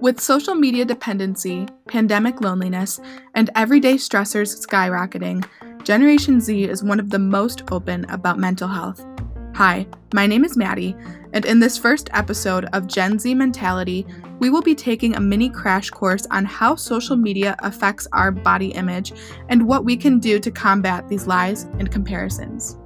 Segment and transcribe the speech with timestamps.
[0.00, 3.00] With social media dependency, pandemic loneliness,
[3.34, 5.46] and everyday stressors skyrocketing,
[5.84, 9.06] Generation Z is one of the most open about mental health.
[9.54, 10.96] Hi, my name is Maddie,
[11.32, 14.04] and in this first episode of Gen Z Mentality,
[14.40, 18.72] we will be taking a mini crash course on how social media affects our body
[18.72, 19.12] image
[19.48, 22.76] and what we can do to combat these lies and comparisons.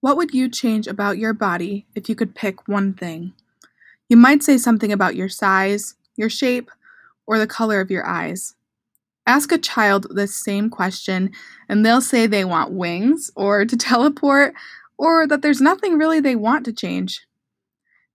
[0.00, 3.32] What would you change about your body if you could pick one thing?
[4.08, 6.70] You might say something about your size, your shape,
[7.26, 8.54] or the color of your eyes.
[9.26, 11.32] Ask a child this same question,
[11.68, 14.54] and they'll say they want wings, or to teleport,
[14.96, 17.26] or that there's nothing really they want to change.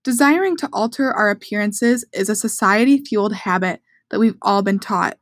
[0.02, 5.18] Desiring to alter our appearances is a society fueled habit that we've all been taught.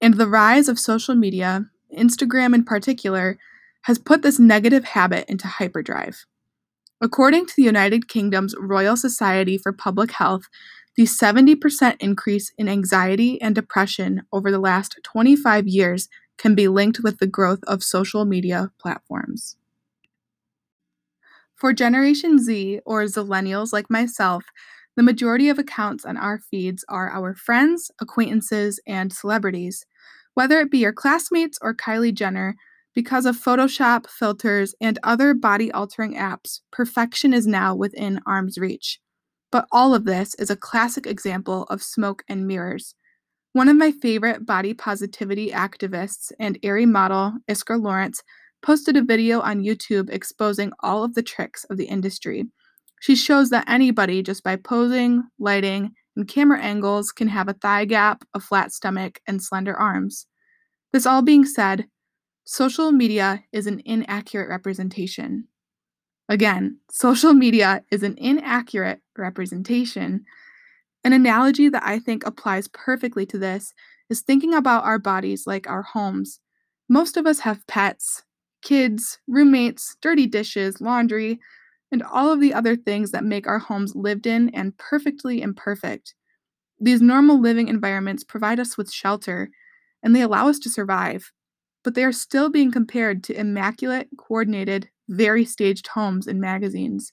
[0.00, 1.66] And the rise of social media,
[1.96, 3.38] Instagram in particular,
[3.86, 6.26] has put this negative habit into hyperdrive.
[7.00, 10.48] According to the United Kingdom's Royal Society for Public Health,
[10.96, 16.98] the 70% increase in anxiety and depression over the last 25 years can be linked
[17.04, 19.56] with the growth of social media platforms.
[21.54, 24.46] For Generation Z or Zillennials like myself,
[24.96, 29.86] the majority of accounts on our feeds are our friends, acquaintances, and celebrities.
[30.34, 32.56] Whether it be your classmates or Kylie Jenner,
[32.96, 38.98] because of Photoshop, filters, and other body altering apps, perfection is now within arm's reach.
[39.52, 42.94] But all of this is a classic example of smoke and mirrors.
[43.52, 48.22] One of my favorite body positivity activists and Aerie model, Iskra Lawrence,
[48.62, 52.44] posted a video on YouTube exposing all of the tricks of the industry.
[53.02, 57.84] She shows that anybody, just by posing, lighting, and camera angles, can have a thigh
[57.84, 60.26] gap, a flat stomach, and slender arms.
[60.94, 61.86] This all being said,
[62.48, 65.48] Social media is an inaccurate representation.
[66.28, 70.24] Again, social media is an inaccurate representation.
[71.02, 73.74] An analogy that I think applies perfectly to this
[74.08, 76.38] is thinking about our bodies like our homes.
[76.88, 78.22] Most of us have pets,
[78.62, 81.40] kids, roommates, dirty dishes, laundry,
[81.90, 86.14] and all of the other things that make our homes lived in and perfectly imperfect.
[86.78, 89.50] These normal living environments provide us with shelter,
[90.00, 91.32] and they allow us to survive
[91.86, 97.12] but they are still being compared to immaculate, coordinated, very staged homes in magazines.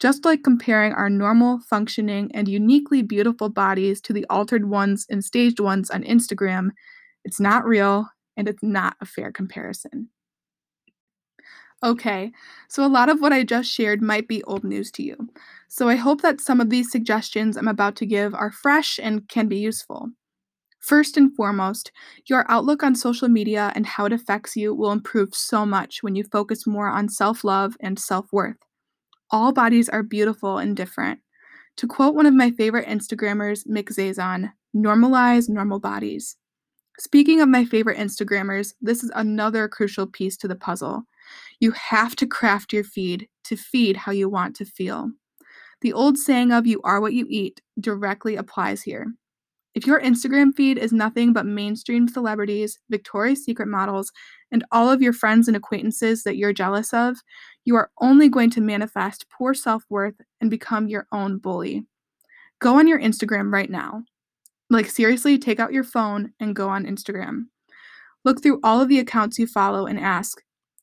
[0.00, 5.24] Just like comparing our normal, functioning, and uniquely beautiful bodies to the altered ones and
[5.24, 6.70] staged ones on Instagram,
[7.24, 10.08] it's not real and it's not a fair comparison.
[11.84, 12.32] Okay,
[12.68, 15.28] so a lot of what I just shared might be old news to you.
[15.68, 19.28] So I hope that some of these suggestions I'm about to give are fresh and
[19.28, 20.10] can be useful.
[20.82, 21.92] First and foremost,
[22.26, 26.16] your outlook on social media and how it affects you will improve so much when
[26.16, 28.56] you focus more on self love and self worth.
[29.30, 31.20] All bodies are beautiful and different.
[31.76, 36.36] To quote one of my favorite Instagrammers, Mik Zazon, normalize normal bodies.
[36.98, 41.04] Speaking of my favorite Instagrammers, this is another crucial piece to the puzzle.
[41.60, 45.12] You have to craft your feed to feed how you want to feel.
[45.80, 49.06] The old saying of you are what you eat directly applies here.
[49.74, 54.12] If your Instagram feed is nothing but mainstream celebrities, Victoria's Secret models,
[54.50, 57.16] and all of your friends and acquaintances that you're jealous of,
[57.64, 61.86] you are only going to manifest poor self worth and become your own bully.
[62.58, 64.04] Go on your Instagram right now.
[64.68, 67.46] Like, seriously, take out your phone and go on Instagram.
[68.24, 70.42] Look through all of the accounts you follow and ask,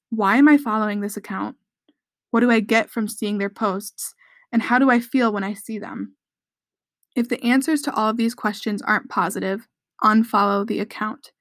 [0.10, 1.56] why am I following this account?
[2.32, 4.14] What do I get from seeing their posts?
[4.52, 6.16] And how do I feel when I see them?
[7.16, 9.68] If the answers to all of these questions aren't positive,
[10.04, 11.32] unfollow the account.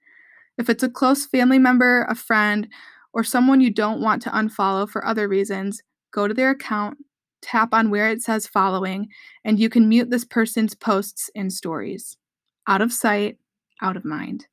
[0.57, 2.69] If it's a close family member, a friend,
[3.13, 6.99] or someone you don't want to unfollow for other reasons, go to their account,
[7.43, 9.09] tap on where it says following,
[9.45, 12.17] and you can mute this person's posts and stories.
[12.67, 13.39] Out of sight,
[13.81, 14.47] out of mind.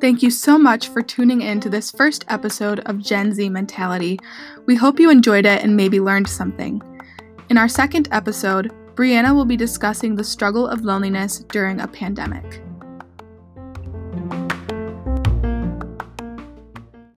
[0.00, 4.20] Thank you so much for tuning in to this first episode of Gen Z Mentality.
[4.64, 6.80] We hope you enjoyed it and maybe learned something.
[7.50, 12.62] In our second episode, Brianna will be discussing the struggle of loneliness during a pandemic.